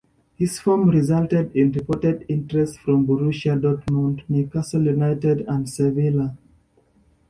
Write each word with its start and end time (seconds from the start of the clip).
His 0.35 0.59
form 0.59 0.89
resulted 0.89 1.55
in 1.55 1.73
reported 1.73 2.25
interest 2.27 2.79
from 2.79 3.05
Borussia 3.05 3.55
Dortmund, 3.61 4.23
Newcastle 4.27 4.83
United 4.85 5.41
and 5.41 5.69
Sevilla. 5.69 6.35